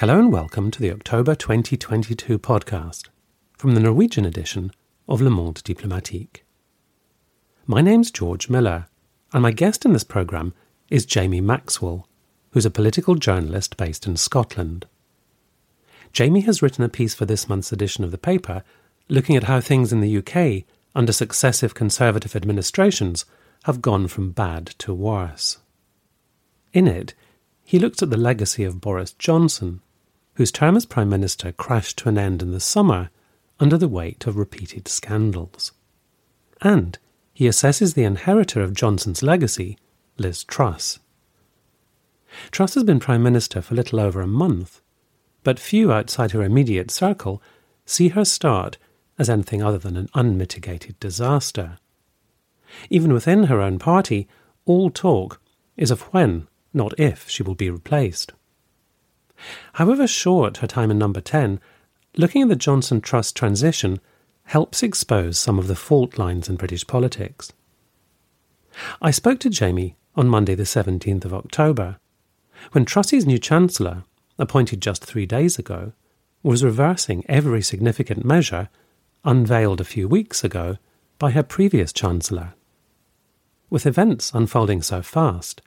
[0.00, 3.08] Hello and welcome to the October 2022 podcast
[3.56, 4.70] from the Norwegian edition
[5.08, 6.44] of Le Monde Diplomatique.
[7.66, 8.86] My name's George Miller,
[9.32, 10.54] and my guest in this programme
[10.88, 12.06] is Jamie Maxwell,
[12.50, 14.86] who's a political journalist based in Scotland.
[16.12, 18.62] Jamie has written a piece for this month's edition of the paper
[19.08, 20.62] looking at how things in the UK
[20.94, 23.24] under successive Conservative administrations
[23.64, 25.58] have gone from bad to worse.
[26.72, 27.14] In it,
[27.64, 29.80] he looks at the legacy of Boris Johnson
[30.38, 33.10] whose term as Prime Minister crashed to an end in the summer
[33.58, 35.72] under the weight of repeated scandals.
[36.62, 36.96] And
[37.34, 39.76] he assesses the inheritor of Johnson's legacy,
[40.16, 41.00] Liz Truss.
[42.52, 44.80] Truss has been Prime Minister for little over a month,
[45.42, 47.42] but few outside her immediate circle
[47.84, 48.78] see her start
[49.18, 51.78] as anything other than an unmitigated disaster.
[52.90, 54.28] Even within her own party,
[54.66, 55.40] all talk
[55.76, 58.34] is of when, not if, she will be replaced.
[59.74, 61.60] However short her time in number 10,
[62.16, 64.00] looking at the Johnson Truss transition
[64.44, 67.52] helps expose some of the fault lines in British politics.
[69.02, 71.98] I spoke to Jamie on Monday, the 17th of October,
[72.72, 74.04] when Truss's new Chancellor,
[74.38, 75.92] appointed just three days ago,
[76.42, 78.68] was reversing every significant measure
[79.24, 80.76] unveiled a few weeks ago
[81.18, 82.54] by her previous Chancellor.
[83.70, 85.60] With events unfolding so fast,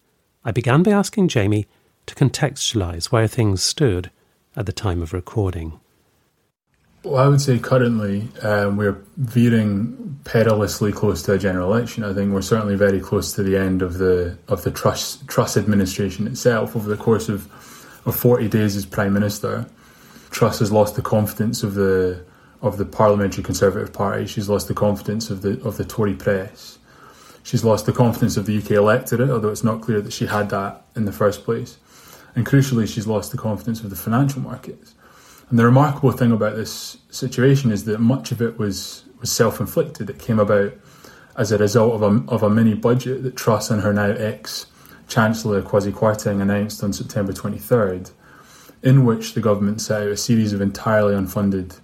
[0.44, 1.68] I began by asking Jamie
[2.06, 4.12] to contextualise where things stood
[4.56, 5.80] at the time of recording?
[7.04, 12.04] Well, I would say currently um, we're veering perilously close to a general election.
[12.04, 15.58] I think we're certainly very close to the end of the of the Truss Truss
[15.58, 16.76] administration itself.
[16.76, 17.48] Over the course of
[18.06, 19.66] of forty days as prime minister,
[20.30, 22.24] Truss has lost the confidence of the
[22.62, 24.28] of the parliamentary Conservative Party.
[24.28, 26.78] She's lost the confidence of the of the Tory press.
[27.42, 30.52] She's lost the confidence of the UK electorate, although it's not clear that she had
[30.52, 31.78] that in the first place.
[32.36, 34.96] And crucially, she's lost the confidence of the financial markets.
[35.50, 39.60] And the remarkable thing about this situation is that much of it was, was self
[39.60, 40.10] inflicted.
[40.10, 40.74] It came about
[41.36, 44.68] as a result of a, of a mini budget that Truss and her now ex
[45.08, 48.12] Chancellor Kwasi Kwarteng announced on September 23rd,
[48.82, 51.80] in which the government set out a series of entirely unfunded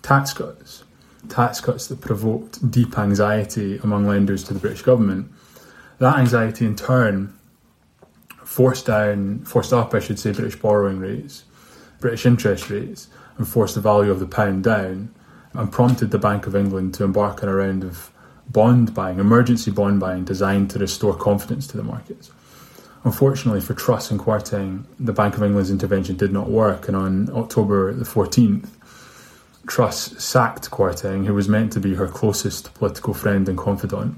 [0.00, 0.84] tax cuts.
[1.28, 5.30] Tax cuts that provoked deep anxiety among lenders to the British government.
[5.98, 7.38] That anxiety, in turn,
[8.50, 11.44] forced down, forced up, I should say, British borrowing rates,
[12.00, 13.06] British interest rates,
[13.38, 15.14] and forced the value of the pound down,
[15.52, 18.10] and prompted the Bank of England to embark on a round of
[18.50, 22.32] bond buying, emergency bond buying, designed to restore confidence to the markets.
[23.04, 27.30] Unfortunately for Truss and Kwarteng, the Bank of England's intervention did not work, and on
[27.30, 28.68] October the 14th,
[29.68, 34.16] Truss sacked Kwarteng, who was meant to be her closest political friend and confidant,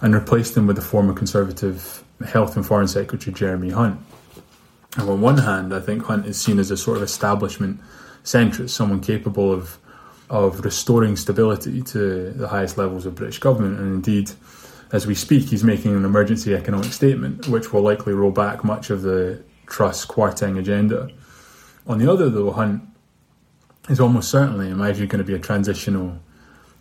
[0.00, 4.00] and replaced him with the former Conservative Health and Foreign Secretary Jeremy Hunt.
[4.96, 7.80] And on one hand, I think Hunt is seen as a sort of establishment
[8.24, 9.78] centrist, someone capable of
[10.30, 13.78] of restoring stability to the highest levels of British government.
[13.78, 14.30] And indeed,
[14.92, 18.90] as we speak, he's making an emergency economic statement, which will likely roll back much
[18.90, 21.10] of the Truss Kwarteng agenda.
[21.86, 22.82] On the other, though, Hunt
[23.88, 26.18] is almost certainly, in my view, going to be a transitional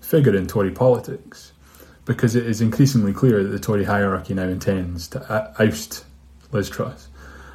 [0.01, 1.53] figure in Tory politics
[2.07, 6.05] because it is increasingly clear that the Tory hierarchy now intends to oust
[6.51, 7.09] Liz Truss.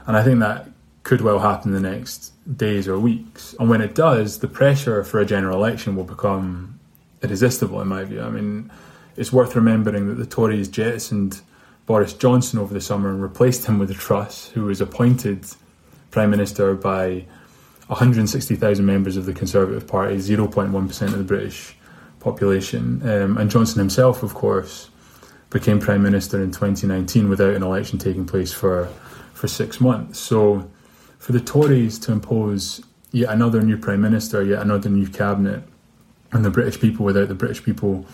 [0.07, 0.69] And I think that
[1.05, 3.55] could well happen in the next days or weeks.
[3.59, 6.79] And when it does, the pressure for a general election will become
[7.23, 8.21] irresistible, in my view.
[8.21, 8.71] I mean,
[9.17, 11.41] it's worth remembering that the Tories jettisoned
[11.87, 15.47] Boris Johnson over the summer and replaced him with a Truss, who was appointed
[16.11, 17.25] Prime Minister by
[17.87, 21.75] 160,000 members of the Conservative Party, 0.1% of the British
[22.23, 23.03] population.
[23.09, 24.89] Um, and Johnson himself, of course,
[25.51, 28.89] became prime minister in 2019 without an election taking place for
[29.35, 30.19] for six months.
[30.21, 30.71] So,
[31.19, 32.81] for the Tories to impose
[33.11, 35.63] yet another new prime minister, yet another new cabinet,
[36.33, 38.07] and the British people without the British people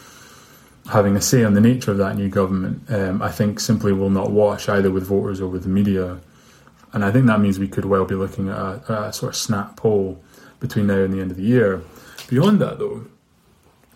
[0.91, 4.10] having a say on the nature of that new government, um, I think simply will
[4.10, 6.18] not wash either with voters or with the media.
[6.92, 9.36] And I think that means we could well be looking at a, a sort of
[9.36, 10.22] snap poll
[10.60, 11.83] between now and the end of the year.
[12.28, 13.04] Beyond that, though,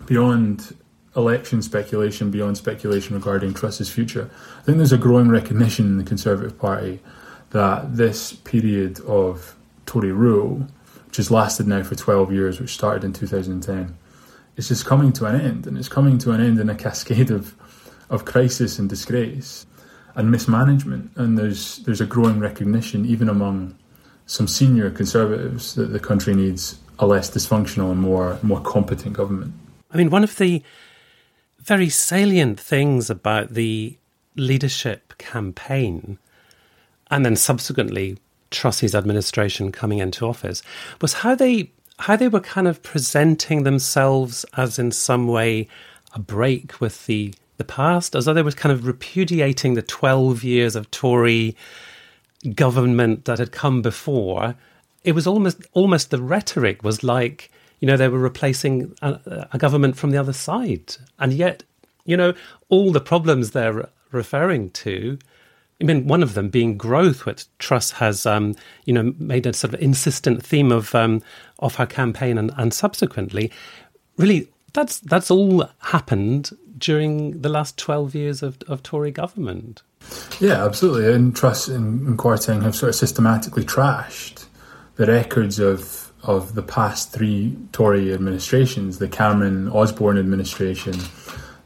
[0.07, 0.75] beyond
[1.15, 6.05] election speculation, beyond speculation regarding Truss's future, I think there's a growing recognition in the
[6.05, 7.01] Conservative Party
[7.51, 9.55] that this period of
[9.87, 10.67] Tory rule,
[11.07, 13.97] which has lasted now for 12 years, which started in 2010,
[14.57, 15.67] is just coming to an end.
[15.67, 17.55] And it's coming to an end in a cascade of,
[18.09, 19.67] of crisis and disgrace
[20.15, 21.11] and mismanagement.
[21.17, 23.77] And there's, there's a growing recognition, even among
[24.27, 29.53] some senior Conservatives, that the country needs a less dysfunctional and more, more competent government.
[29.93, 30.63] I mean, one of the
[31.59, 33.97] very salient things about the
[34.37, 36.19] leadership campaign
[37.11, 38.19] and then subsequently
[38.51, 40.63] Truss's administration coming into office
[41.01, 45.69] was how they how they were kind of presenting themselves as in some way
[46.15, 50.43] a break with the the past, as though they were kind of repudiating the twelve
[50.43, 51.55] years of Tory
[52.55, 54.57] government that had come before.
[55.05, 57.51] It was almost almost the rhetoric was like
[57.83, 61.65] you know they were replacing a, a government from the other side, and yet
[62.07, 62.33] you know
[62.71, 65.19] all the problems they're referring to
[65.83, 69.53] I mean, one of them being growth, which Truss has, um, you know, made a
[69.53, 71.23] sort of insistent theme of um,
[71.59, 73.51] of her campaign and, and subsequently.
[74.17, 79.83] Really, that's that's all happened during the last twelve years of, of Tory government.
[80.39, 81.13] Yeah, absolutely.
[81.13, 84.47] And Truss and, and have sort of systematically trashed
[84.97, 90.95] the records of of the past three Tory administrations: the Cameron Osborne administration,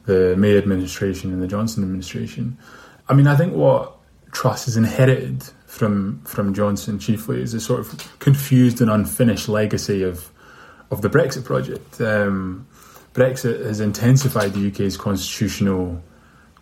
[0.04, 2.56] the May administration, and the Johnson administration.
[3.08, 3.96] I mean, I think what
[4.32, 10.02] Truss has inherited from from Johnson chiefly is a sort of confused and unfinished legacy
[10.02, 10.30] of
[10.90, 12.00] of the Brexit project.
[12.00, 12.66] Um,
[13.14, 16.02] Brexit has intensified the UK's constitutional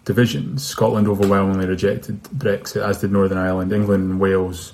[0.05, 0.65] divisions.
[0.65, 3.73] Scotland overwhelmingly rejected Brexit, as did Northern Ireland.
[3.73, 4.73] England and Wales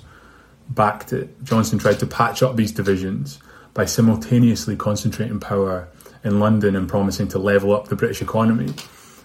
[0.73, 1.43] backed it.
[1.43, 3.39] Johnson tried to patch up these divisions
[3.73, 5.87] by simultaneously concentrating power
[6.23, 8.73] in London and promising to level up the British economy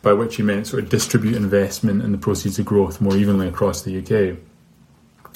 [0.02, 3.48] by which he meant sort of distribute investment and the proceeds of growth more evenly
[3.48, 4.38] across the UK.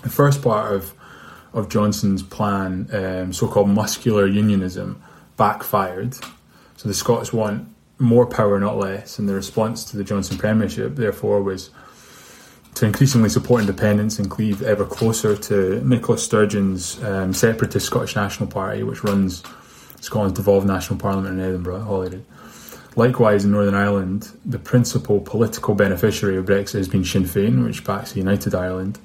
[0.03, 0.95] The first part of
[1.53, 5.03] of Johnson's plan, um, so-called muscular unionism,
[5.37, 6.15] backfired.
[6.77, 7.69] So the Scots want
[7.99, 11.71] more power, not less, and the response to the Johnson premiership, therefore, was
[12.81, 18.49] to increasingly support independence and cleave ever closer to Nicola Sturgeon's um, separatist Scottish National
[18.49, 19.43] Party, which runs
[20.01, 22.25] Scotland's devolved national parliament in Edinburgh, Holyrood.
[22.97, 27.85] Likewise, in Northern Ireland, the principal political beneficiary of Brexit has been Sinn Féin, which
[27.85, 28.99] backs United Ireland,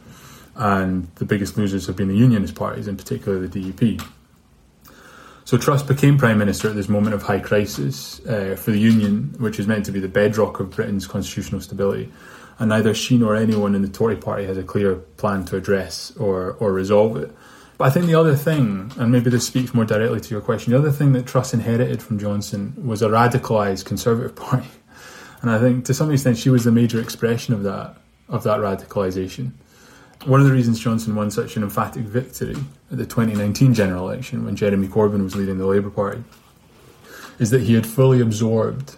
[0.56, 4.01] and the biggest losers have been the Unionist parties, in particular the DUP.
[5.44, 9.36] So Truss became Prime Minister at this moment of high crisis uh, for the Union,
[9.38, 12.10] which is meant to be the bedrock of Britain's constitutional stability.
[12.57, 16.16] And neither she nor anyone in the Tory party has a clear plan to address
[16.18, 17.36] or, or resolve it.
[17.78, 20.72] But I think the other thing, and maybe this speaks more directly to your question,
[20.72, 24.69] the other thing that Truss inherited from Johnson was a radicalised Conservative Party,
[25.42, 27.98] and I think to some extent she was the major expression of that
[28.30, 29.51] of that radicalisation.
[30.25, 32.56] One of the reasons Johnson won such an emphatic victory
[32.92, 36.24] at the 2019 general election, when Jeremy Corbyn was leading the Labour Party,
[37.38, 38.96] is that he had fully absorbed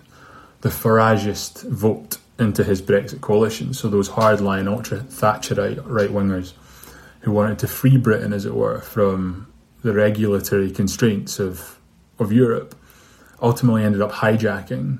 [0.61, 3.73] the Farageist vote into his Brexit coalition.
[3.73, 6.53] So those hardline ultra Thatcherite right wingers
[7.21, 9.51] who wanted to free Britain, as it were, from
[9.81, 11.79] the regulatory constraints of
[12.19, 12.75] of Europe,
[13.41, 14.99] ultimately ended up hijacking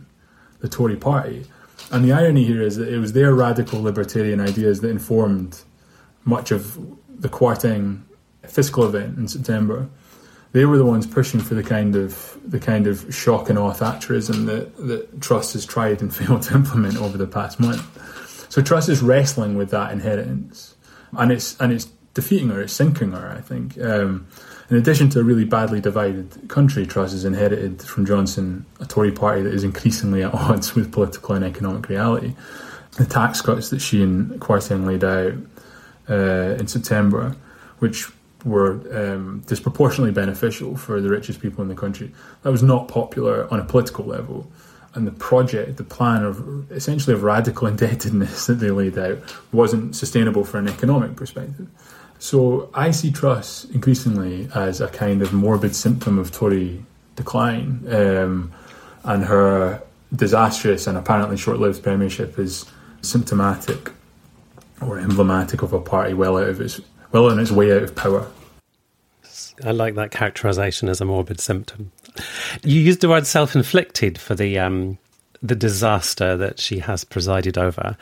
[0.60, 1.46] the Tory party.
[1.92, 5.62] And the irony here is that it was their radical libertarian ideas that informed
[6.24, 6.78] much of
[7.10, 8.04] the Kwarteng
[8.44, 9.90] fiscal event in September.
[10.54, 13.74] They were the ones pushing for the kind of the kind of shock and awe
[13.74, 17.86] Thatcherism that, that Truss has tried and failed to implement over the past month.
[18.50, 20.76] So Truss is wrestling with that inheritance,
[21.14, 23.78] and it's and it's defeating her, it's sinking her, I think.
[23.80, 24.28] Um,
[24.70, 29.12] in addition to a really badly divided country, Truss has inherited from Johnson a Tory
[29.12, 32.34] party that is increasingly at odds with political and economic reality.
[32.98, 35.34] The tax cuts that she and Kwarteng laid out
[36.10, 37.36] uh, in September,
[37.80, 38.10] which
[38.46, 42.12] were um, disproportionately beneficial for the richest people in the country,
[42.44, 44.50] that was not popular on a political level.
[44.94, 49.20] And the project, the plan of essentially of radical indebtedness that they laid out,
[49.52, 51.68] wasn't sustainable for an economic perspective.
[52.20, 56.84] So I see Truss increasingly as a kind of morbid symptom of Tory
[57.16, 58.52] decline, um,
[59.04, 59.84] and her
[60.16, 62.66] disastrous and apparently short-lived premiership is
[63.02, 63.92] symptomatic
[64.82, 66.80] or emblematic of a party well out of its
[67.12, 68.28] well on its way out of power.
[69.64, 71.92] I like that characterization as a morbid symptom.
[72.64, 74.98] You used the word self-inflicted for the um,
[75.42, 77.98] the disaster that she has presided over.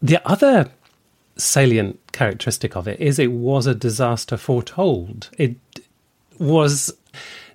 [0.00, 0.70] The other
[1.36, 5.30] salient characteristic of it is it was a disaster foretold.
[5.38, 5.56] It
[6.38, 6.92] was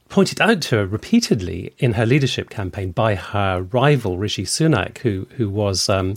[0.09, 5.27] pointed out to her repeatedly in her leadership campaign by her rival Rishi Sunak, who
[5.35, 6.15] who was um,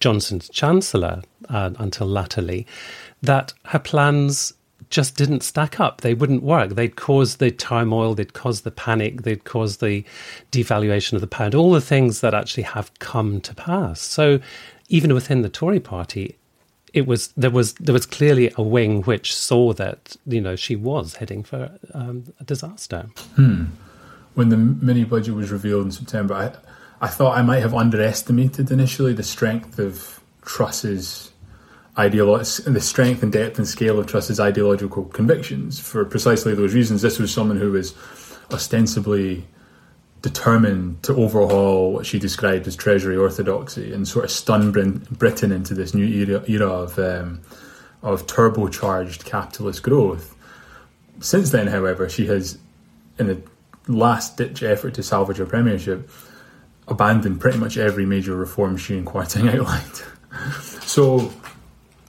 [0.00, 2.66] Johnson's chancellor uh, until latterly,
[3.22, 4.54] that her plans
[4.90, 6.02] just didn't stack up.
[6.02, 6.70] They wouldn't work.
[6.70, 10.04] They'd cause the turmoil, they'd cause the panic, they'd cause the
[10.52, 14.00] devaluation of the pound, all the things that actually have come to pass.
[14.00, 14.38] So
[14.88, 16.36] even within the Tory party,
[16.92, 20.76] it was there was there was clearly a wing which saw that you know she
[20.76, 23.08] was heading for um, a disaster.
[23.36, 23.64] Hmm.
[24.34, 26.52] When the mini budget was revealed in September, I
[27.00, 31.31] I thought I might have underestimated initially the strength of Truss's
[31.96, 35.78] ideolo- the strength and depth and scale of Truss's ideological convictions.
[35.78, 37.94] For precisely those reasons, this was someone who was
[38.50, 39.44] ostensibly
[40.22, 45.74] determined to overhaul what she described as Treasury orthodoxy and sort of stun Britain into
[45.74, 47.40] this new era, era of um,
[48.02, 50.34] of turbocharged capitalist growth.
[51.20, 52.58] Since then, however, she has,
[53.18, 53.36] in a
[53.90, 56.10] last ditch effort to salvage her premiership,
[56.88, 60.02] abandoned pretty much every major reform she and Kwarteng outlined.
[60.82, 61.32] so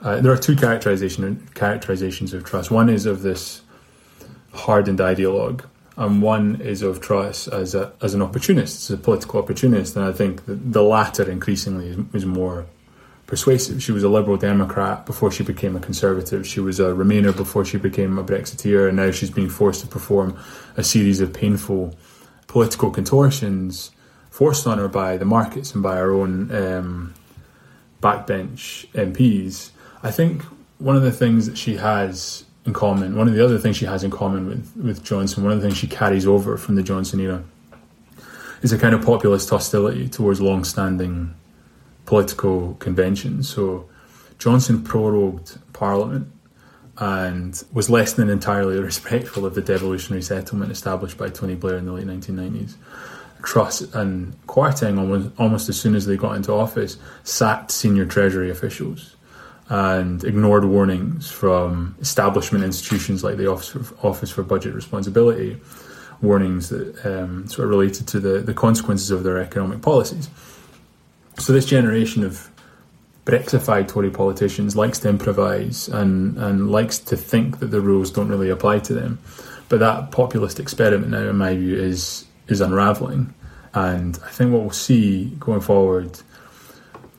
[0.04, 2.70] uh, there are two characterization, characterizations of Truss.
[2.70, 3.62] One is of this
[4.54, 5.64] hardened ideologue,
[5.98, 9.96] and one is of Truss as a, as an opportunist, as a political opportunist.
[9.96, 12.66] And I think the latter increasingly is, is more
[13.28, 13.82] persuasive.
[13.82, 16.46] She was a Liberal Democrat before she became a Conservative.
[16.46, 19.88] She was a Remainer before she became a Brexiteer, and now she's being forced to
[19.88, 20.38] perform
[20.76, 21.96] a series of painful
[22.48, 23.92] political contortions
[24.30, 27.14] forced on her by the markets and by her own um,
[28.02, 29.72] backbench MPs.
[30.04, 30.44] I think
[30.80, 33.86] one of the things that she has in common, one of the other things she
[33.86, 36.84] has in common with, with Johnson, one of the things she carries over from the
[36.84, 37.44] Johnson era,
[38.62, 41.34] is a kind of populist hostility towards long standing
[42.06, 43.48] political conventions.
[43.48, 43.90] So
[44.40, 46.28] Johnson prorogued Parliament
[46.98, 51.86] and was less than entirely respectful of the devolutionary settlement established by Tony Blair in
[51.86, 52.76] the late 1990s.
[53.42, 58.50] Truss and Kwarteng, almost, almost as soon as they got into office, sacked senior Treasury
[58.50, 59.16] officials
[59.70, 65.60] and ignored warnings from establishment institutions like the Office for, Office for Budget Responsibility,
[66.22, 70.30] warnings that um, sort of related to the, the consequences of their economic policies.
[71.40, 72.50] So this generation of
[73.26, 78.28] Brexified Tory politicians likes to improvise and, and likes to think that the rules don't
[78.28, 79.20] really apply to them.
[79.70, 83.34] But that populist experiment now, in my view, is is unraveling.
[83.74, 86.20] And I think what we'll see going forward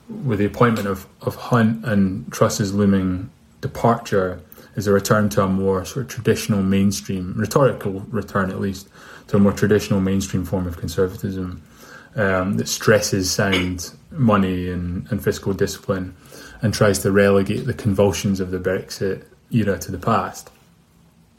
[0.09, 3.29] with the appointment of, of Hunt and Truss's looming
[3.61, 4.41] departure
[4.75, 8.89] is a return to a more sort of traditional mainstream, rhetorical return at least,
[9.27, 11.63] to a more traditional mainstream form of conservatism
[12.15, 16.15] um, that stresses sound money and, and fiscal discipline
[16.61, 20.49] and tries to relegate the convulsions of the Brexit era to the past.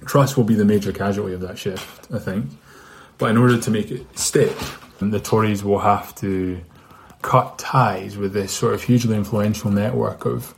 [0.05, 2.47] Truss will be the major casualty of that shift, I think.
[3.19, 4.55] But in order to make it stick,
[5.01, 6.61] the Tories will have to
[7.27, 10.55] cut ties with this sort of hugely influential network of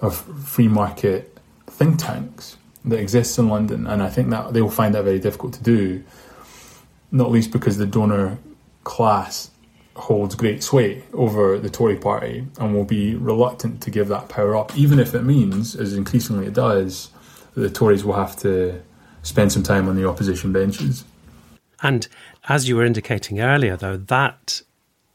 [0.00, 0.16] of
[0.46, 4.94] free market think tanks that exists in London, and I think that they will find
[4.94, 6.02] that very difficult to do,
[7.12, 8.38] not least because the donor
[8.82, 9.50] class
[9.94, 14.56] holds great sway over the Tory party and will be reluctant to give that power
[14.56, 17.10] up, even if it means, as increasingly it does,
[17.52, 18.80] that the Tories will have to
[19.22, 21.04] spend some time on the opposition benches.
[21.82, 22.08] And
[22.48, 24.62] as you were indicating earlier, though, that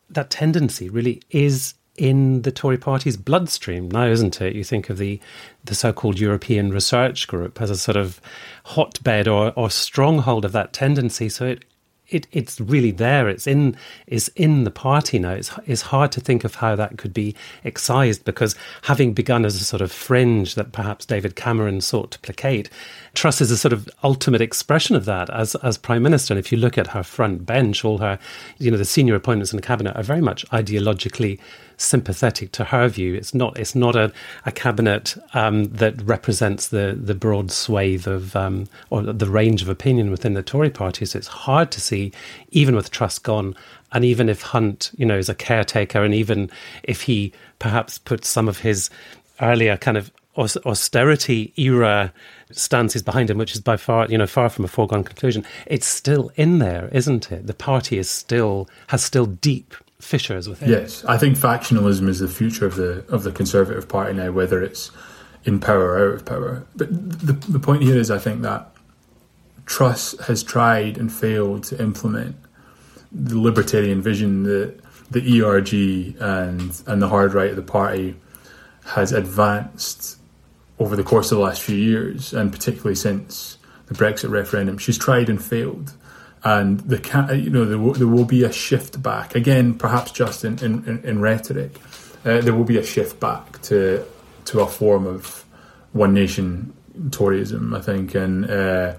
[0.10, 4.56] that tendency really is in the Tory party's bloodstream now, isn't it?
[4.56, 5.20] You think of the
[5.64, 8.20] the so-called European Research Group as a sort of
[8.66, 11.30] hotbed or, or stronghold of that tendency.
[11.30, 11.66] So it
[12.10, 13.28] it, it's really there.
[13.28, 13.76] It's in
[14.08, 15.32] is in the party now.
[15.32, 19.56] It's it's hard to think of how that could be excised because having begun as
[19.56, 22.70] a sort of fringe that perhaps David Cameron sought to placate,
[23.14, 26.34] Truss is a sort of ultimate expression of that as as prime minister.
[26.34, 28.20] And if you look at her front bench, all her
[28.60, 31.40] you know the senior appointments in the cabinet are very much ideologically
[31.77, 33.13] sympathetic to her view.
[33.13, 34.12] It's not it's not a,
[34.46, 39.70] a cabinet um, that represents the the broad swathe of um, or the range of
[39.70, 41.05] opinion within the Tory party.
[41.05, 42.12] So it's hard to see,
[42.51, 43.55] even with Truss gone,
[43.91, 46.50] and even if Hunt, you know, is a caretaker, and even
[46.84, 48.89] if he perhaps puts some of his
[49.41, 52.12] earlier kind of austerity era
[52.51, 55.46] stances behind him, which is by far, you know, far from a foregone conclusion.
[55.65, 57.48] It's still in there, isn't it?
[57.48, 60.70] The party is still has still deep fissures within.
[60.70, 64.62] Yes, I think factionalism is the future of the of the Conservative Party now, whether
[64.62, 64.92] it's
[65.44, 66.66] in power or out of power.
[66.75, 68.72] But the the point here is, I think that
[69.66, 72.36] Truss has tried and failed to implement
[73.12, 78.16] the libertarian vision that the ERG and and the hard right of the party
[78.86, 80.18] has advanced
[80.78, 84.78] over the course of the last few years, and particularly since the Brexit referendum.
[84.78, 85.94] She's tried and failed
[86.46, 90.46] and the you know there will, there will be a shift back again, perhaps just
[90.46, 91.78] in in, in rhetoric.
[92.24, 94.06] Uh, there will be a shift back to
[94.46, 95.44] to a form of
[95.92, 96.72] one nation
[97.10, 98.94] Toryism, I think, and uh,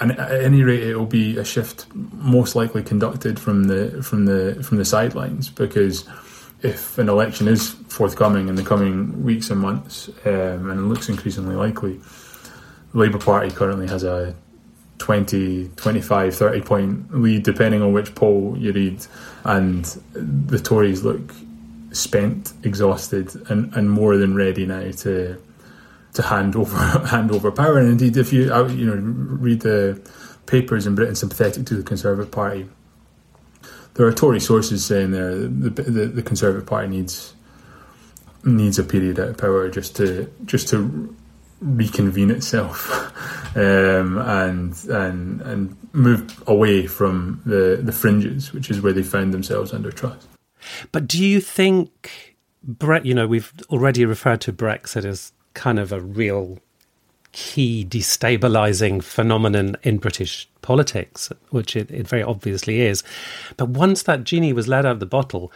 [0.00, 4.26] and at any rate, it will be a shift most likely conducted from the from
[4.26, 6.08] the from the sidelines because
[6.62, 11.08] if an election is forthcoming in the coming weeks and months, um, and it looks
[11.08, 12.00] increasingly likely,
[12.92, 14.34] the Labour Party currently has a
[14.98, 19.06] 20, 25, 30 point lead, depending on which poll you read.
[19.44, 21.32] And the Tories look
[21.92, 25.40] spent, exhausted, and, and more than ready now to
[26.14, 26.76] to hand over
[27.06, 27.78] hand over power.
[27.78, 30.00] And indeed, if you uh, you know read the
[30.46, 32.68] papers in Britain sympathetic to the Conservative Party,
[33.94, 37.34] there are Tory sources saying there the, the, the Conservative Party needs
[38.44, 41.14] needs a period out of power just to just to
[41.60, 42.90] reconvene itself
[43.56, 49.32] um, and and and move away from the the fringes, which is where they found
[49.32, 50.26] themselves under Truss.
[50.92, 53.06] But do you think, Brett?
[53.06, 56.58] You know, we've already referred to Brexit as kind of a real
[57.32, 63.02] key destabilizing phenomenon in British politics, which it, it very obviously is.
[63.56, 65.52] But once that genie was let out of the bottle,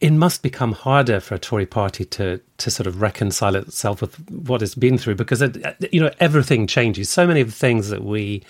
[0.00, 4.14] it must become harder for a Tory party to to sort of reconcile itself with
[4.30, 5.56] what it's been through because it,
[5.92, 7.08] you know everything changes.
[7.08, 8.42] So many of the things that we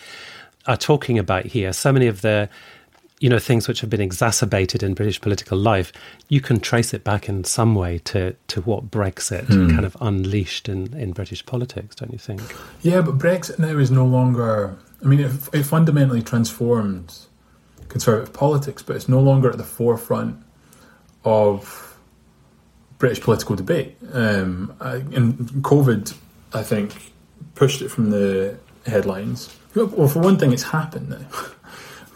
[0.66, 2.48] are talking about here, so many of the
[3.20, 5.92] you know things which have been exacerbated in British political life,
[6.28, 9.70] you can trace it back in some way to to what Brexit hmm.
[9.70, 12.42] kind of unleashed in in British politics, don't you think?
[12.82, 14.76] Yeah, but Brexit now is no longer.
[15.04, 17.14] I mean, it, it fundamentally transformed
[17.88, 20.42] conservative politics, but it's no longer at the forefront
[21.26, 21.98] of
[22.98, 23.96] British political debate.
[24.12, 26.16] Um, and COVID,
[26.54, 27.12] I think,
[27.54, 28.56] pushed it from the
[28.86, 29.54] headlines.
[29.74, 31.18] Well, for one thing, it's happened now.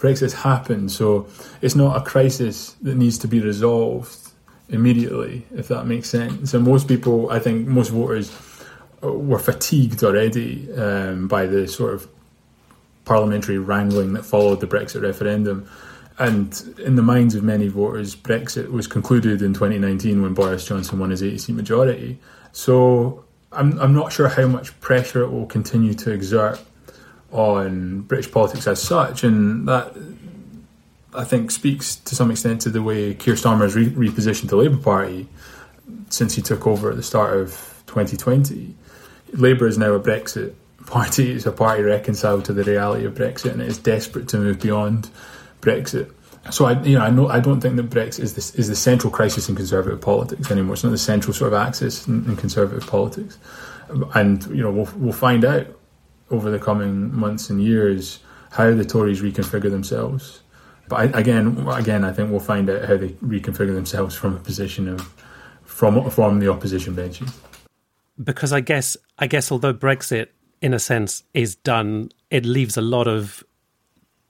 [0.00, 1.28] Brexit's happened, so
[1.60, 4.16] it's not a crisis that needs to be resolved
[4.70, 6.54] immediately, if that makes sense.
[6.54, 8.34] And most people, I think, most voters
[9.02, 12.08] were fatigued already um, by the sort of
[13.04, 15.68] parliamentary wrangling that followed the Brexit referendum.
[16.20, 20.98] And in the minds of many voters, Brexit was concluded in 2019 when Boris Johnson
[20.98, 22.18] won his 80 seat majority.
[22.52, 26.60] So I'm, I'm not sure how much pressure it will continue to exert
[27.32, 29.24] on British politics as such.
[29.24, 29.96] And that,
[31.14, 34.56] I think, speaks to some extent to the way Keir Starmer has re- repositioned the
[34.56, 35.26] Labour Party
[36.10, 38.74] since he took over at the start of 2020.
[39.32, 40.52] Labour is now a Brexit
[40.84, 41.32] party.
[41.32, 44.60] It's a party reconciled to the reality of Brexit and it is desperate to move
[44.60, 45.08] beyond
[45.60, 46.12] Brexit.
[46.48, 48.76] So I, you know, I know I don't think that Brexit is this is the
[48.76, 50.74] central crisis in conservative politics anymore.
[50.74, 53.38] It's not the central sort of axis in, in conservative politics,
[54.14, 55.66] and you know we'll we'll find out
[56.30, 58.20] over the coming months and years
[58.52, 60.40] how the Tories reconfigure themselves.
[60.88, 64.40] But I, again, again, I think we'll find out how they reconfigure themselves from a
[64.40, 65.02] position of
[65.62, 67.30] from from the opposition benches.
[68.22, 70.28] Because I guess I guess although Brexit,
[70.62, 73.44] in a sense, is done, it leaves a lot of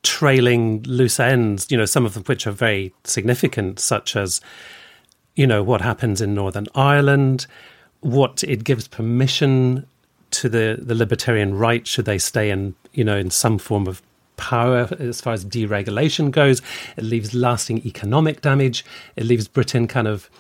[0.02, 4.40] trailing loose ends, you know, some of which are very significant, such as,
[5.36, 7.46] you know, what happens in Northern Ireland,
[8.00, 9.86] what it gives permission
[10.30, 14.02] to the, the libertarian right should they stay in, you know, in some form of
[14.36, 16.62] power as far as deregulation goes.
[16.96, 18.84] It leaves lasting economic damage.
[19.16, 20.30] It leaves Britain kind of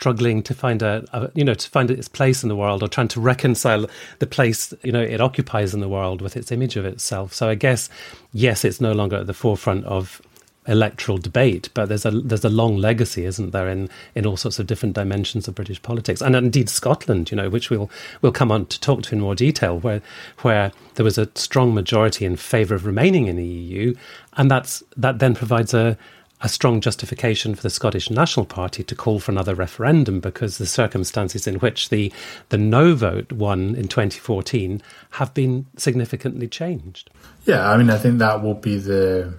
[0.00, 2.88] struggling to find a, a, you know to find its place in the world or
[2.88, 3.84] trying to reconcile
[4.18, 7.34] the place you know it occupies in the world with its image of itself.
[7.34, 7.90] So i guess
[8.32, 10.22] yes it's no longer at the forefront of
[10.66, 14.58] electoral debate but there's a there's a long legacy isn't there in in all sorts
[14.58, 18.52] of different dimensions of british politics and indeed scotland you know which we'll we'll come
[18.52, 20.00] on to talk to in more detail where
[20.40, 23.94] where there was a strong majority in favor of remaining in the eu
[24.34, 25.96] and that's that then provides a
[26.42, 30.66] a strong justification for the Scottish National Party to call for another referendum because the
[30.66, 32.12] circumstances in which the,
[32.48, 37.10] the no vote won in 2014 have been significantly changed.
[37.44, 39.34] Yeah, I mean, I think that will be the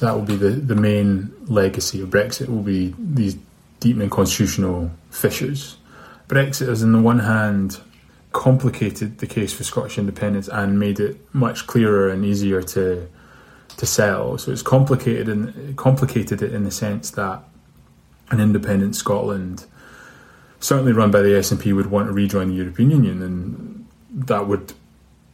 [0.00, 3.36] that will be the, the main legacy of Brexit will be these
[3.78, 5.76] deepening constitutional fissures.
[6.26, 7.80] Brexit has, on the one hand,
[8.32, 13.08] complicated the case for Scottish independence and made it much clearer and easier to
[13.76, 14.38] to sell.
[14.38, 17.42] So it's complicated and complicated it in the sense that
[18.30, 19.66] an independent Scotland,
[20.60, 24.72] certainly run by the SNP, would want to rejoin the European Union, and that would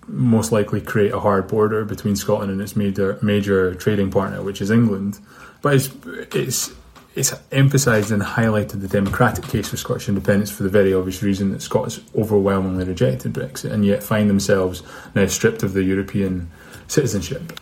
[0.07, 4.61] most likely create a hard border between Scotland and its major major trading partner, which
[4.61, 5.18] is England.
[5.62, 5.90] But it's
[6.35, 6.72] it's
[7.14, 11.50] it's emphasised and highlighted the democratic case for Scottish independence for the very obvious reason
[11.53, 14.83] that Scots overwhelmingly rejected Brexit and yet find themselves
[15.14, 16.50] now stripped of their European
[16.87, 17.53] citizenship.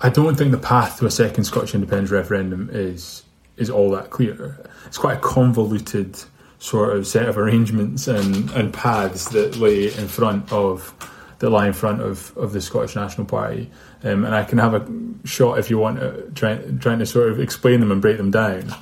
[0.00, 3.22] I don't think the path to a second Scottish independence referendum is
[3.56, 4.58] is all that clear.
[4.86, 6.22] It's quite a convoluted
[6.58, 10.94] sort of set of arrangements and, and paths that lay in front of
[11.38, 13.70] that lie in front of, of the Scottish National Party.
[14.02, 14.86] Um, and I can have a
[15.24, 18.30] shot if you want to try, trying to sort of explain them and break them
[18.30, 18.74] down.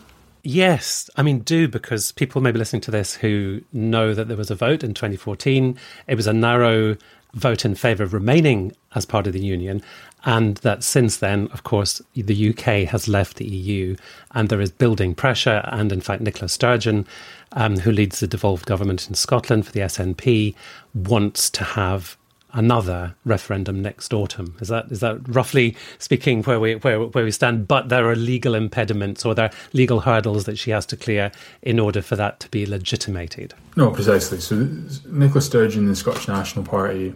[0.46, 4.36] Yes, I mean, do because people may be listening to this who know that there
[4.36, 5.78] was a vote in 2014.
[6.06, 6.96] It was a narrow
[7.34, 9.82] vote in favour of remaining as part of the Union,
[10.24, 13.96] and that since then, of course, the UK has left the EU,
[14.32, 15.62] and there is building pressure.
[15.66, 17.06] And in fact, Nicola Sturgeon,
[17.52, 20.54] um, who leads the devolved government in Scotland for the SNP,
[20.94, 22.16] wants to have
[22.54, 24.56] another referendum next autumn.
[24.60, 27.68] Is that is that roughly speaking where we where where we stand?
[27.68, 31.32] But there are legal impediments or there are legal hurdles that she has to clear
[31.62, 33.54] in order for that to be legitimated.
[33.76, 34.40] No, precisely.
[34.40, 34.68] So
[35.06, 37.14] Nicola Sturgeon and the Scottish National Party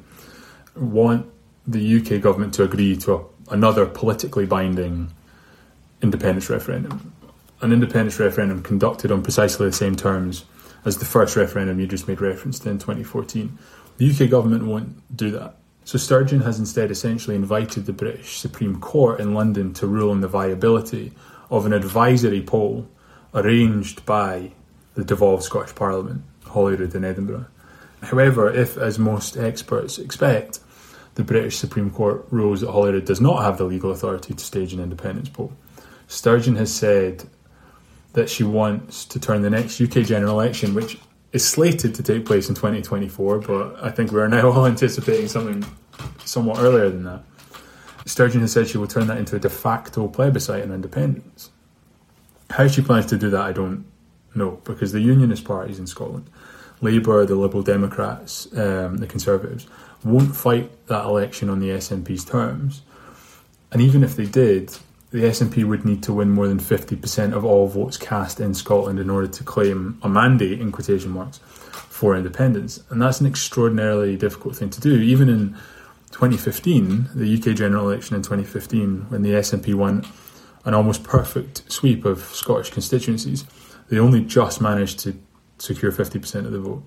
[0.76, 1.26] want
[1.66, 5.10] the UK government to agree to a, another politically binding
[6.02, 7.12] independence referendum.
[7.60, 10.44] An independence referendum conducted on precisely the same terms
[10.84, 13.58] as the first referendum you just made reference to in 2014
[13.98, 15.56] the UK government won't do that.
[15.84, 20.20] So Sturgeon has instead essentially invited the British Supreme Court in London to rule on
[20.20, 21.12] the viability
[21.50, 22.88] of an advisory poll
[23.34, 24.52] arranged by
[24.94, 27.46] the devolved Scottish Parliament, Holyrood in Edinburgh.
[28.02, 30.60] However, if, as most experts expect,
[31.14, 34.72] the British Supreme Court rules that Holyrood does not have the legal authority to stage
[34.72, 35.52] an independence poll,
[36.06, 37.24] Sturgeon has said
[38.12, 40.98] that she wants to turn the next UK general election, which
[41.32, 45.64] is slated to take place in 2024, but I think we're now all anticipating something
[46.24, 47.22] somewhat earlier than that.
[48.06, 51.50] Sturgeon has said she will turn that into a de facto plebiscite on independence.
[52.50, 53.84] How she plans to do that, I don't
[54.34, 56.30] know, because the unionist parties in Scotland,
[56.80, 59.66] Labour, the Liberal Democrats, um, the Conservatives,
[60.04, 62.82] won't fight that election on the SNP's terms.
[63.70, 64.78] And even if they did,
[65.10, 68.98] the SNP would need to win more than 50% of all votes cast in Scotland
[68.98, 72.82] in order to claim a mandate, in quotation marks, for independence.
[72.90, 75.00] And that's an extraordinarily difficult thing to do.
[75.00, 75.54] Even in
[76.10, 80.04] 2015, the UK general election in 2015, when the SNP won
[80.64, 83.46] an almost perfect sweep of Scottish constituencies,
[83.88, 85.18] they only just managed to
[85.56, 86.84] secure 50% of the vote.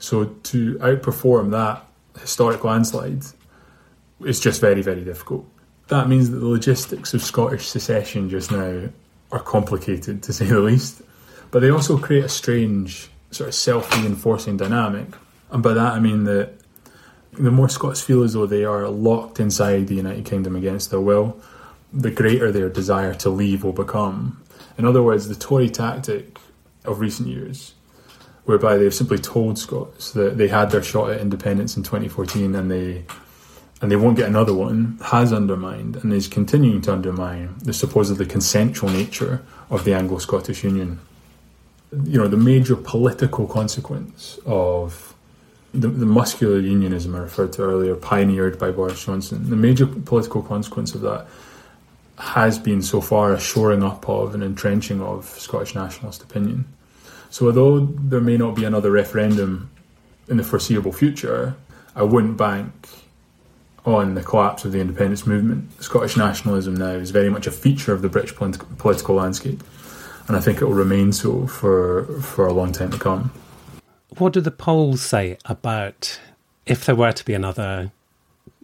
[0.00, 1.86] So to outperform that
[2.20, 3.22] historic landslide
[4.24, 5.46] is just very, very difficult
[5.90, 8.88] that means that the logistics of Scottish secession just now
[9.32, 11.02] are complicated, to say the least.
[11.50, 15.08] But they also create a strange, sort of self reinforcing dynamic.
[15.50, 16.54] And by that I mean that
[17.32, 21.00] the more Scots feel as though they are locked inside the United Kingdom against their
[21.00, 21.40] will,
[21.92, 24.42] the greater their desire to leave will become.
[24.78, 26.38] In other words, the Tory tactic
[26.84, 27.74] of recent years,
[28.44, 32.70] whereby they've simply told Scots that they had their shot at independence in 2014 and
[32.70, 33.04] they
[33.80, 38.26] and they won't get another one, has undermined and is continuing to undermine the supposedly
[38.26, 41.00] consensual nature of the Anglo Scottish Union.
[42.04, 45.14] You know, the major political consequence of
[45.72, 50.42] the, the, muscular unionism I referred to earlier, pioneered by Boris Johnson, the major political
[50.42, 51.26] consequence of that
[52.18, 56.66] has been so far a shoring up of and entrenching of Scottish nationalist opinion.
[57.30, 59.70] So, although there may not be another referendum
[60.28, 61.54] in the foreseeable future,
[61.94, 62.88] I wouldn't bank
[63.84, 65.82] on the collapse of the independence movement.
[65.82, 69.62] Scottish nationalism now is very much a feature of the British political landscape,
[70.28, 73.32] and I think it will remain so for for a long time to come.
[74.18, 76.20] What do the polls say about
[76.66, 77.92] if there were to be another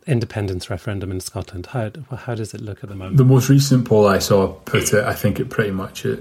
[0.06, 1.66] independence referendum in Scotland?
[1.66, 3.16] How how does it look at the moment?
[3.16, 6.20] The most recent poll I saw put it, I think it pretty much at,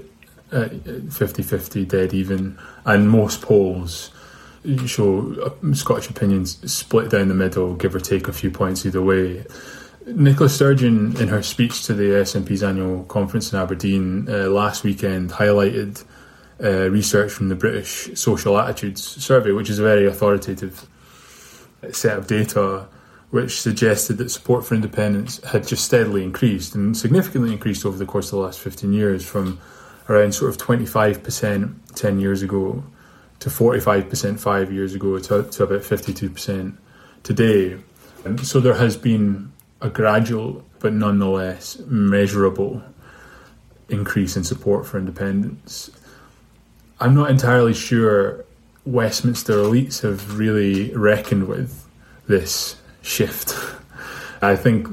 [0.52, 4.10] at 50-50 dead even, and most polls
[4.86, 9.02] show uh, Scottish opinions split down the middle, give or take a few points either
[9.02, 9.44] way.
[10.06, 15.30] Nicola Sturgeon, in her speech to the SNP's annual conference in Aberdeen uh, last weekend,
[15.30, 16.04] highlighted
[16.62, 20.86] uh, research from the British Social Attitudes Survey, which is a very authoritative
[21.90, 22.86] set of data,
[23.30, 28.06] which suggested that support for independence had just steadily increased and significantly increased over the
[28.06, 29.60] course of the last 15 years from
[30.08, 32.84] around sort of 25% 10 years ago
[33.40, 36.76] to 45% five years ago to, to about 52%
[37.22, 37.78] today.
[38.24, 42.82] And so there has been a gradual but nonetheless measurable
[43.88, 45.90] increase in support for independence.
[46.98, 48.44] I'm not entirely sure
[48.84, 51.86] Westminster elites have really reckoned with
[52.26, 53.54] this shift.
[54.42, 54.88] I think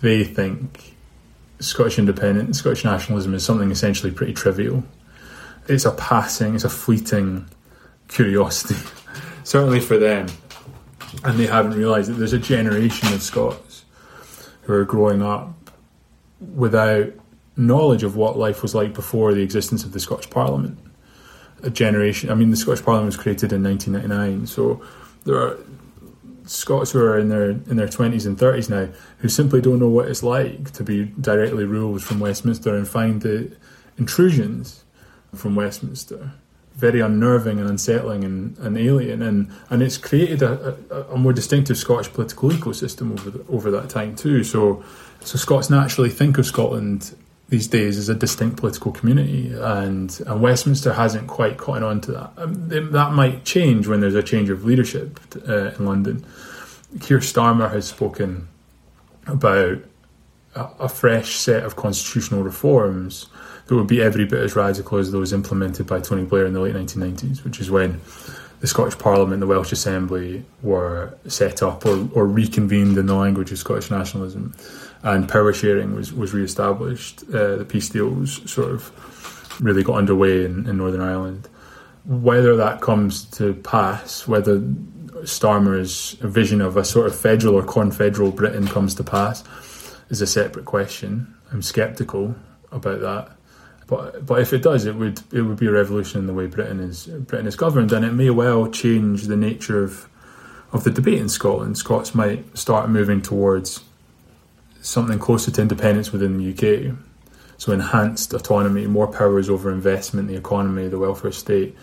[0.00, 0.94] they think
[1.60, 4.84] Scottish independence, Scottish nationalism is something essentially pretty trivial.
[5.68, 7.46] It's a passing, it's a fleeting
[8.08, 8.76] curiosity,
[9.44, 10.26] certainly for them.
[11.24, 13.84] And they haven't realised that there's a generation of Scots
[14.62, 15.54] who are growing up
[16.54, 17.12] without
[17.56, 20.78] knowledge of what life was like before the existence of the Scottish Parliament.
[21.62, 24.82] A generation, I mean, the Scottish Parliament was created in 1999, so
[25.24, 25.58] there are
[26.44, 29.88] Scots who are in their in their 20s and 30s now who simply don't know
[29.88, 33.54] what it's like to be directly ruled from Westminster and find the
[33.98, 34.84] intrusions
[35.34, 36.32] from Westminster
[36.78, 41.32] very unnerving and unsettling and, and alien, and, and it's created a, a, a more
[41.32, 44.44] distinctive Scottish political ecosystem over the, over that time too.
[44.44, 44.84] So,
[45.20, 47.16] so Scots naturally think of Scotland
[47.48, 52.12] these days as a distinct political community, and, and Westminster hasn't quite caught on to
[52.12, 52.30] that.
[52.36, 56.24] Um, that might change when there's a change of leadership uh, in London.
[57.00, 58.46] Keir Starmer has spoken
[59.26, 59.78] about
[60.78, 63.26] a, fresh set of constitutional reforms
[63.66, 66.60] that would be every bit as radical as those implemented by Tony Blair in the
[66.60, 68.00] late 1990s, which is when
[68.60, 73.14] the Scottish Parliament, and the Welsh Assembly were set up or, or reconvened in the
[73.14, 74.54] language of Scottish nationalism,
[75.02, 77.22] and power sharing was, was re established.
[77.28, 81.48] Uh, the peace deals sort of really got underway in, in Northern Ireland.
[82.04, 84.58] Whether that comes to pass, whether
[85.22, 89.44] Starmer's vision of a sort of federal or confederal Britain comes to pass,
[90.10, 91.34] is a separate question.
[91.52, 92.34] I'm sceptical
[92.72, 93.36] about that.
[93.86, 96.46] But but if it does, it would it would be a revolution in the way
[96.46, 100.08] Britain is Britain is governed, and it may well change the nature of
[100.72, 101.78] of the debate in Scotland.
[101.78, 103.82] Scots might start moving towards
[104.82, 106.94] something closer to independence within the UK.
[107.56, 111.74] So enhanced autonomy, more powers over investment, the economy, the welfare state,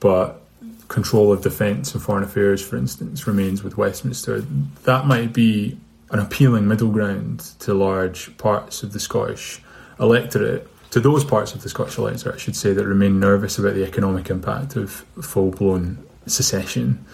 [0.00, 0.40] but
[0.88, 4.40] control of defence and foreign affairs, for instance, remains with Westminster.
[4.84, 5.78] That might be
[6.10, 9.60] an appealing middle ground to large parts of the Scottish
[9.98, 13.74] electorate to those parts of the Scottish electorate, I should say, that remain nervous about
[13.74, 17.04] the economic impact of full blown secession.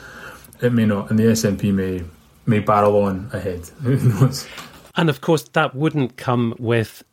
[0.61, 2.05] It may not, and the SNP may
[2.47, 3.71] may barrel on ahead.
[4.97, 7.05] And of course, that wouldn't come with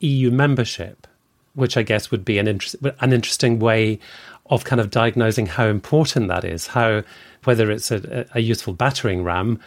[0.00, 1.06] EU membership,
[1.54, 3.98] which I guess would be an an interesting way
[4.46, 6.68] of kind of diagnosing how important that is.
[6.68, 7.02] How
[7.44, 9.58] whether it's a, a useful battering ram,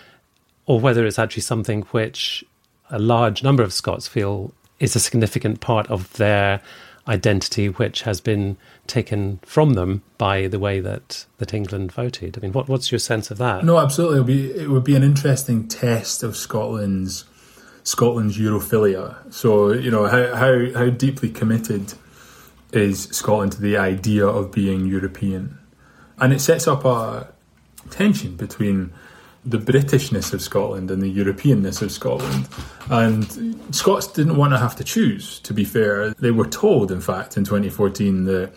[0.65, 2.43] or whether it's actually something which
[2.89, 6.61] a large number of Scots feel is a significant part of their
[7.07, 12.37] identity, which has been taken from them by the way that, that England voted.
[12.37, 13.63] I mean, what, what's your sense of that?
[13.63, 14.17] No, absolutely.
[14.17, 17.25] It would be it would be an interesting test of Scotland's
[17.83, 19.31] Scotland's Europhilia.
[19.31, 21.93] So you know how how how deeply committed
[22.71, 25.59] is Scotland to the idea of being European,
[26.17, 27.31] and it sets up a
[27.91, 28.91] tension between
[29.45, 32.47] the Britishness of Scotland and the Europeanness of Scotland.
[32.89, 36.11] And Scots didn't want to have to choose, to be fair.
[36.15, 38.53] They were told, in fact, in 2014 that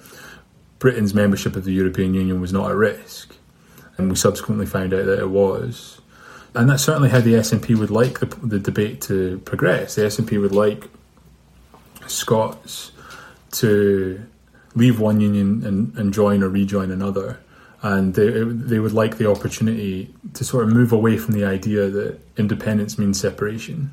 [0.79, 3.37] Britain's membership of the European Union was not at risk.
[3.99, 6.01] And we subsequently found out that it was.
[6.55, 9.97] And that's certainly how the SNP would like the, the debate to progress.
[9.97, 10.89] The SNP would like
[12.07, 12.93] Scots
[13.53, 14.25] to
[14.75, 17.39] leave one union and, and join or rejoin another
[17.89, 21.89] and they they would like the opportunity to sort of move away from the idea
[21.89, 23.91] that independence means separation,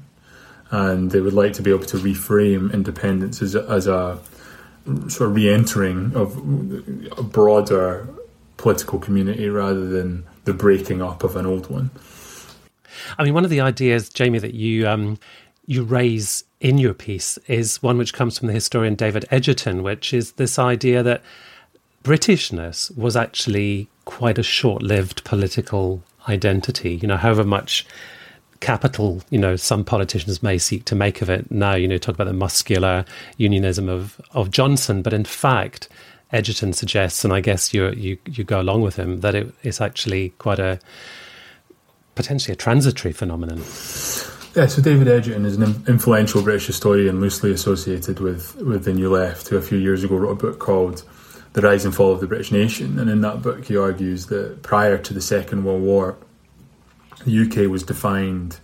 [0.72, 4.20] and they would like to be able to reframe independence as a, as a
[5.08, 6.38] sort of re-entering of
[7.18, 8.08] a broader
[8.58, 11.90] political community rather than the breaking up of an old one.
[13.18, 15.18] I mean, one of the ideas, Jamie, that you um,
[15.68, 20.14] you raise in your piece is one which comes from the historian David Edgerton, which
[20.14, 21.22] is this idea that
[22.06, 27.00] Britishness was actually quite a short lived political identity.
[27.02, 27.84] You know, however much
[28.60, 32.14] capital, you know, some politicians may seek to make of it now, you know, talk
[32.14, 33.06] about the muscular
[33.38, 35.90] unionism of, of Johnson, but in fact,
[36.32, 39.82] Edgerton suggests, and I guess you you you go along with him, that it is
[39.82, 40.80] actually quite a
[42.14, 43.58] potentially a transitory phenomenon.
[44.56, 49.10] Yeah, so David Edgerton is an influential British historian loosely associated with, with the New
[49.10, 51.04] Left, who a few years ago wrote a book called
[51.56, 53.00] the Rise and Fall of the British Nation.
[53.00, 56.18] And in that book, he argues that prior to the Second World War,
[57.26, 58.60] the UK was defined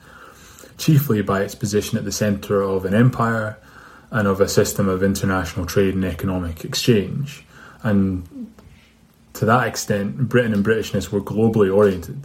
[0.78, 3.58] chiefly by its position at the centre of an empire
[4.10, 7.46] and of a system of international trade and economic exchange.
[7.82, 8.52] And
[9.36, 12.20] to that extent, Britain and Britishness were globally oriented.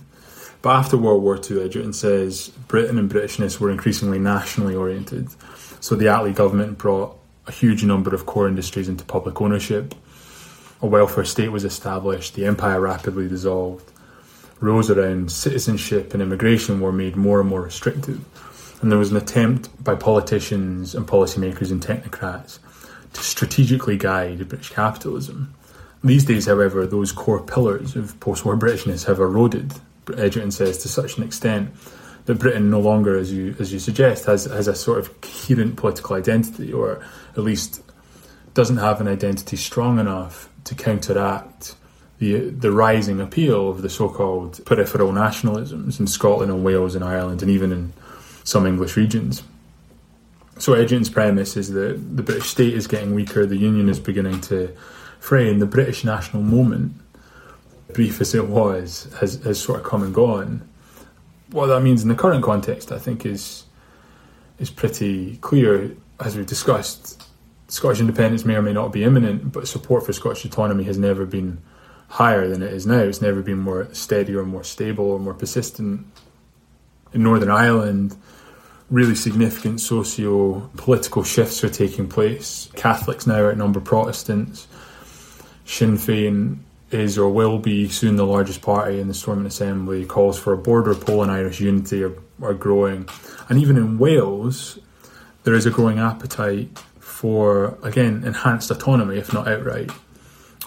[0.62, 5.28] But after World War II, Edgerton says Britain and Britishness were increasingly nationally oriented.
[5.78, 9.94] So the Attlee government brought a huge number of core industries into public ownership
[10.82, 13.90] a welfare state was established, the empire rapidly dissolved.
[14.60, 18.24] Rules around citizenship and immigration were made more and more restrictive,
[18.80, 22.58] and there was an attempt by politicians and policymakers and technocrats
[23.12, 25.54] to strategically guide British capitalism.
[26.04, 29.74] These days, however, those core pillars of post war Britishness have eroded,
[30.16, 31.70] Edgerton says, to such an extent
[32.26, 35.76] that Britain no longer, as you, as you suggest, has, has a sort of coherent
[35.76, 37.82] political identity, or at least
[38.54, 41.74] doesn't have an identity strong enough to counteract
[42.18, 47.42] the the rising appeal of the so-called peripheral nationalisms in Scotland and Wales and Ireland
[47.42, 47.92] and even in
[48.44, 49.42] some English regions.
[50.58, 54.40] So Edgerton's premise is that the British state is getting weaker, the Union is beginning
[54.42, 54.74] to
[55.20, 56.94] fray, and the British national moment,
[57.92, 60.66] brief as it was, has, has sort of come and gone.
[61.50, 63.64] What that means in the current context, I think, is
[64.58, 65.94] is pretty clear.
[66.18, 67.25] As we've discussed,
[67.68, 71.26] Scottish independence may or may not be imminent, but support for Scottish autonomy has never
[71.26, 71.60] been
[72.08, 73.00] higher than it is now.
[73.00, 76.06] It's never been more steady or more stable or more persistent.
[77.12, 78.16] In Northern Ireland,
[78.90, 82.68] really significant socio political shifts are taking place.
[82.76, 84.68] Catholics now outnumber Protestants.
[85.64, 86.58] Sinn Féin
[86.92, 90.04] is or will be soon the largest party in the Stormont Assembly.
[90.04, 93.08] Calls for a border poll and Irish unity are, are growing.
[93.48, 94.78] And even in Wales,
[95.42, 96.68] there is a growing appetite
[97.16, 99.90] for, again, enhanced autonomy, if not outright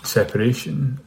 [0.04, 1.00] separation.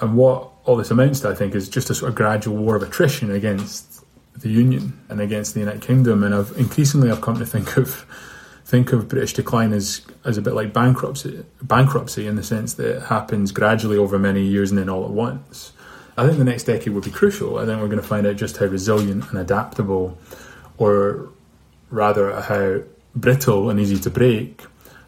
[0.00, 2.74] And what all this amounts to, I think, is just a sort of gradual war
[2.74, 4.02] of attrition against
[4.34, 6.24] the Union and against the United Kingdom.
[6.24, 8.06] And I've increasingly I've come to think of
[8.64, 12.96] think of British decline as as a bit like bankruptcy bankruptcy in the sense that
[12.96, 15.74] it happens gradually over many years and then all at once.
[16.16, 17.58] I think the next decade will be crucial.
[17.58, 20.16] I think we're going to find out just how resilient and adaptable,
[20.78, 21.28] or
[21.90, 22.80] rather how
[23.16, 24.62] brittle and easy to break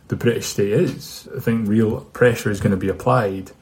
[0.08, 1.28] the British state is.
[1.36, 3.52] I think real pressure is going to be applied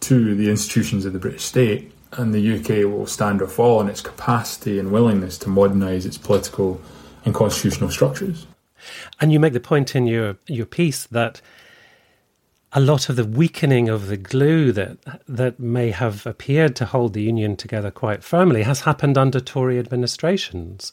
[0.00, 3.88] to the institutions of the British state, and the UK will stand or fall in
[3.88, 6.80] its capacity and willingness to modernise its political
[7.24, 8.46] and constitutional structures.
[9.20, 11.40] And you make the point in your your piece that
[12.72, 17.12] a lot of the weakening of the glue that that may have appeared to hold
[17.14, 20.92] the union together quite firmly has happened under Tory administrations.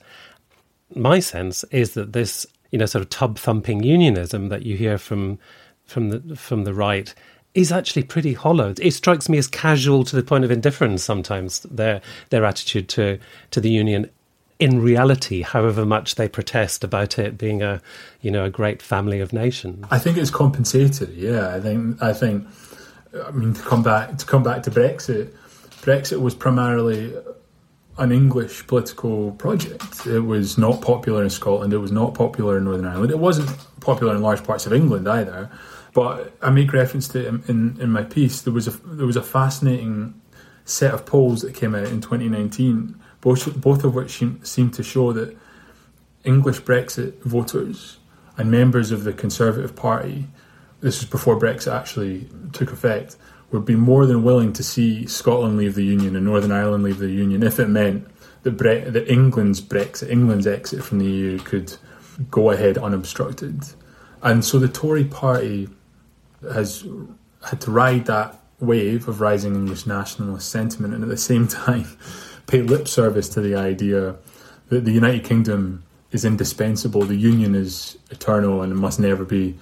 [0.95, 4.97] My sense is that this, you know, sort of tub thumping unionism that you hear
[4.97, 5.37] from
[5.85, 7.13] from the from the right
[7.53, 8.73] is actually pretty hollow.
[8.81, 13.19] It strikes me as casual to the point of indifference sometimes their their attitude to
[13.51, 14.09] to the union
[14.57, 17.79] in reality, however much they protest about it being a
[18.21, 19.85] you know a great family of nations.
[19.91, 22.47] I think it's compensated, Yeah, I think I think
[23.23, 25.31] I mean to come back to come back to Brexit.
[25.83, 27.13] Brexit was primarily
[27.97, 30.07] an English political project.
[30.07, 31.73] It was not popular in Scotland.
[31.73, 33.11] It was not popular in Northern Ireland.
[33.11, 33.49] It wasn't
[33.81, 35.49] popular in large parts of England either.
[35.93, 38.41] But I make reference to it in, in my piece.
[38.41, 40.19] There was a there was a fascinating
[40.65, 45.13] set of polls that came out in 2019, both both of which seem to show
[45.13, 45.37] that
[46.23, 47.97] English Brexit voters
[48.37, 50.27] and members of the Conservative Party,
[50.81, 53.17] this was before Brexit actually took effect,
[53.53, 56.97] would be more than willing to see Scotland leave the Union and Northern Ireland leave
[56.97, 58.07] the Union if it meant
[58.41, 61.75] that, Bre- that England's Brexit, England's exit from the EU could
[62.31, 63.63] go ahead unobstructed.
[64.21, 65.69] And so the Tory party
[66.51, 66.85] has
[67.47, 71.85] had to ride that wave of rising English nationalist sentiment and at the same time
[72.47, 74.15] pay lip service to the idea
[74.69, 79.55] that the United Kingdom is indispensable, the Union is eternal and must never be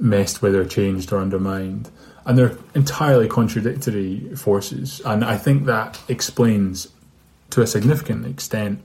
[0.00, 1.90] messed with or changed or undermined.
[2.28, 5.00] And they're entirely contradictory forces.
[5.04, 6.88] And I think that explains,
[7.50, 8.80] to a significant extent,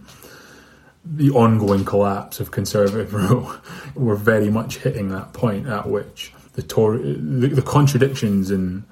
[1.06, 3.54] the ongoing collapse of conservative rule.
[3.94, 8.86] We're very much hitting that point at which the Tory, the, the contradictions in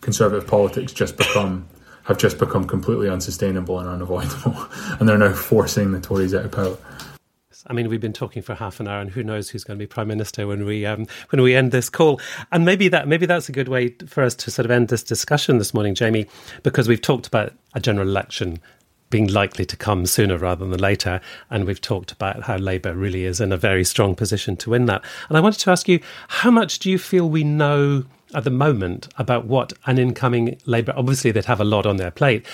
[0.00, 1.68] conservative politics just become
[2.04, 4.56] have just become completely unsustainable and unavoidable,
[4.98, 6.76] and they're now forcing the Tories out of power.
[7.66, 9.82] I mean, we've been talking for half an hour, and who knows who's going to
[9.82, 12.20] be prime minister when we um, when we end this call?
[12.52, 15.02] And maybe that maybe that's a good way for us to sort of end this
[15.02, 16.26] discussion this morning, Jamie,
[16.62, 18.60] because we've talked about a general election
[19.10, 21.20] being likely to come sooner rather than later.
[21.50, 24.86] And we've talked about how Labour really is in a very strong position to win
[24.86, 25.02] that.
[25.28, 28.50] And I wanted to ask you, how much do you feel we know at the
[28.50, 32.44] moment about what an incoming Labour, obviously they'd have a lot on their plate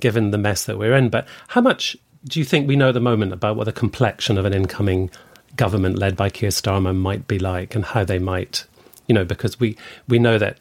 [0.00, 2.94] given the mess that we're in, but how much do you think we know at
[2.94, 5.10] the moment about what the complexion of an incoming
[5.56, 8.64] government led by Keir Starmer might be like and how they might,
[9.06, 10.58] you know, because we, we know that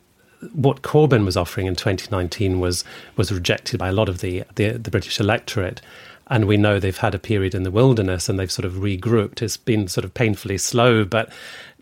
[0.53, 2.85] what Corbyn was offering in 2019 was
[3.17, 5.81] was rejected by a lot of the, the, the British electorate.
[6.27, 9.41] And we know they've had a period in the wilderness and they've sort of regrouped.
[9.41, 11.33] It's been sort of painfully slow, but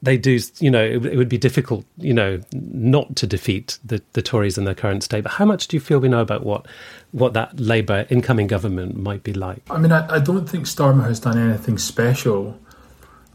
[0.01, 4.01] they do, you know, it, it, would be difficult, you know, not to defeat the,
[4.13, 5.23] the Tories in their current state.
[5.23, 6.67] But how much do you feel we know about what
[7.11, 9.61] what that Labour incoming government might be like?
[9.69, 12.59] I mean, I, I don't think Starmer has done anything special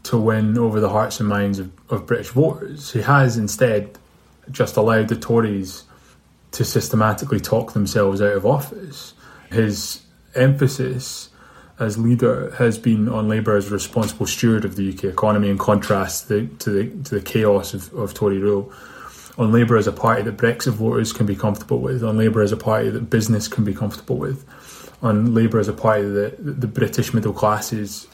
[0.03, 2.91] to win over the hearts and minds of, of British voters.
[2.91, 3.97] He has instead
[4.51, 5.83] just allowed the Tories
[6.51, 9.13] to systematically talk themselves out of office.
[9.51, 10.01] His
[10.35, 11.29] emphasis
[11.79, 15.57] as leader has been on Labour as a responsible steward of the UK economy, in
[15.57, 18.71] contrast to the, to the, to the chaos of, of Tory rule.
[19.37, 22.51] On Labour as a party that Brexit voters can be comfortable with, on Labour as
[22.51, 24.45] a party that business can be comfortable with,
[25.01, 28.07] on Labour as a party that the British middle classes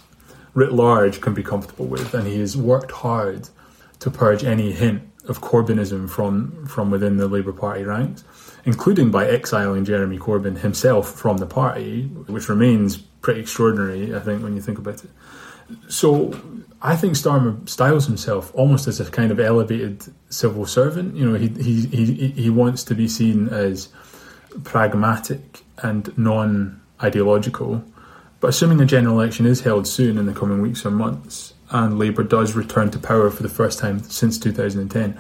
[0.54, 2.14] writ large can be comfortable with.
[2.14, 3.50] And he has worked hard
[4.00, 8.24] to purge any hint of Corbynism from from within the Labour Party ranks,
[8.66, 14.44] including by exiling Jeremy Corbyn himself from the party, which remains pretty extraordinary, I think,
[14.44, 15.10] when you think about it.
[15.88, 16.34] So
[16.82, 21.16] I think Starmer styles himself almost as a kind of elevated civil servant.
[21.16, 23.90] You know, he he he, he wants to be seen as
[24.64, 27.84] pragmatic and non ideological.
[28.40, 32.00] But assuming a general election is held soon in the coming weeks or months, and
[32.00, 35.20] Labour does return to power for the first time since 2010,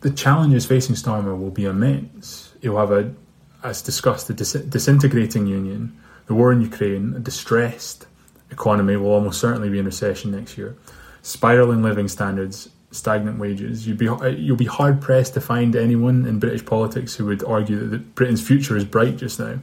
[0.00, 2.52] the challenges facing Starmer will be immense.
[2.60, 3.14] He'll have a,
[3.62, 8.06] as discussed, a dis- disintegrating union, the war in Ukraine, a distressed
[8.50, 10.76] economy will almost certainly be in recession next year,
[11.22, 13.86] spiraling living standards, stagnant wages.
[13.86, 17.44] You'd be uh, you'll be hard pressed to find anyone in British politics who would
[17.44, 19.58] argue that Britain's future is bright just now.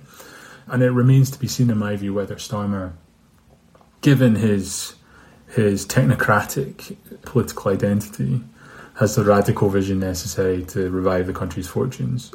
[0.67, 2.93] And it remains to be seen, in my view, whether Starmer,
[4.01, 4.95] given his
[5.55, 8.41] his technocratic political identity,
[8.95, 12.31] has the radical vision necessary to revive the country's fortunes.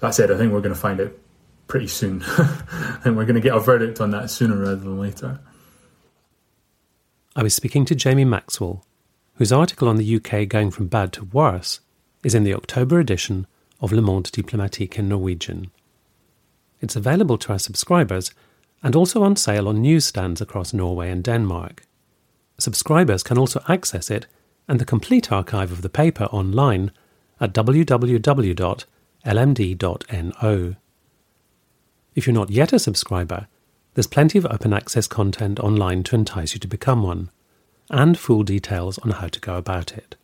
[0.00, 1.12] That said, I think we're going to find out
[1.68, 2.24] pretty soon,
[3.04, 5.40] and we're going to get a verdict on that sooner rather than later.
[7.36, 8.84] I was speaking to Jamie Maxwell,
[9.34, 11.80] whose article on the UK going from bad to worse
[12.22, 13.46] is in the October edition
[13.80, 15.70] of Le Monde Diplomatique in Norwegian.
[16.80, 18.32] It's available to our subscribers
[18.82, 21.84] and also on sale on newsstands across Norway and Denmark.
[22.62, 24.28] Subscribers can also access it
[24.68, 26.92] and the complete archive of the paper online
[27.40, 27.96] at www.lmd.no.
[32.14, 33.48] If you're not yet a subscriber,
[33.94, 37.32] there's plenty of open access content online to entice you to become one,
[37.90, 40.14] and full details on how to go about it.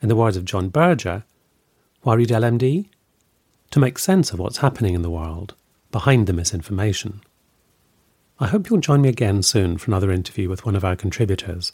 [0.00, 1.24] In the words of John Berger,
[2.02, 2.86] why read LMD?
[3.72, 5.54] To make sense of what's happening in the world,
[5.90, 7.22] behind the misinformation.
[8.40, 11.72] I hope you'll join me again soon for another interview with one of our contributors.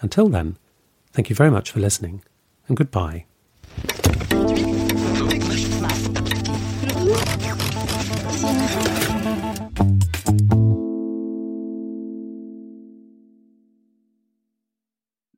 [0.00, 0.58] Until then,
[1.12, 2.22] thank you very much for listening,
[2.68, 3.24] and goodbye.